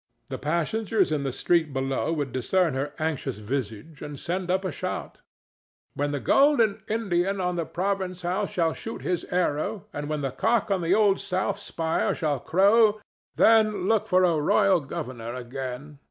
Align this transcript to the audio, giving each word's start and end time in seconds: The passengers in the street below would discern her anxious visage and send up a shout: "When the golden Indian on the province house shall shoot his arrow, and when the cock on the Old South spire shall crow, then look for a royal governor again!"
The 0.29 0.39
passengers 0.39 1.11
in 1.11 1.21
the 1.21 1.31
street 1.31 1.73
below 1.73 2.11
would 2.11 2.31
discern 2.31 2.73
her 2.73 2.91
anxious 2.97 3.37
visage 3.37 4.01
and 4.01 4.19
send 4.19 4.49
up 4.49 4.65
a 4.65 4.71
shout: 4.71 5.19
"When 5.93 6.09
the 6.09 6.19
golden 6.19 6.81
Indian 6.87 7.39
on 7.39 7.55
the 7.55 7.67
province 7.67 8.23
house 8.23 8.49
shall 8.49 8.73
shoot 8.73 9.03
his 9.03 9.25
arrow, 9.25 9.85
and 9.93 10.09
when 10.09 10.21
the 10.21 10.31
cock 10.31 10.71
on 10.71 10.81
the 10.81 10.95
Old 10.95 11.21
South 11.21 11.59
spire 11.59 12.15
shall 12.15 12.39
crow, 12.39 12.99
then 13.35 13.87
look 13.87 14.07
for 14.07 14.23
a 14.23 14.41
royal 14.41 14.79
governor 14.79 15.35
again!" 15.35 15.99